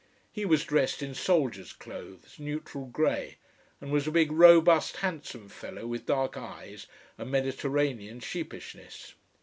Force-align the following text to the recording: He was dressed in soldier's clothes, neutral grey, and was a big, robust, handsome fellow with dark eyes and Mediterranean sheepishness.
He 0.31 0.45
was 0.45 0.63
dressed 0.63 1.03
in 1.03 1.13
soldier's 1.13 1.73
clothes, 1.73 2.39
neutral 2.39 2.85
grey, 2.87 3.37
and 3.79 3.91
was 3.91 4.07
a 4.07 4.11
big, 4.11 4.31
robust, 4.31 4.97
handsome 5.05 5.47
fellow 5.47 5.85
with 5.85 6.07
dark 6.07 6.35
eyes 6.35 6.87
and 7.19 7.29
Mediterranean 7.29 8.19
sheepishness. 8.19 9.13